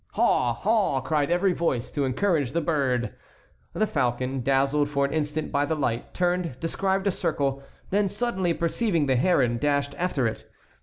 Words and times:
"Haw! 0.13 0.55
Haw!" 0.55 0.99
cried 1.01 1.29
every 1.29 1.53
voice 1.53 1.91
to 1.91 2.05
encourage 2.05 2.53
the 2.53 2.59
bird. 2.61 3.13
The 3.73 3.85
falcon, 3.85 4.41
dazzled 4.41 4.89
for 4.89 5.05
an 5.05 5.13
instant 5.13 5.51
by 5.51 5.63
the 5.65 5.75
light, 5.75 6.11
turned, 6.15 6.59
described 6.59 7.05
a 7.05 7.11
circle, 7.11 7.61
then 7.91 8.07
suddenly 8.07 8.55
perceiving 8.55 9.05
the 9.05 9.15
heron, 9.15 9.59
dashed 9.59 9.93
after 9.99 10.25
it. 10.25 10.49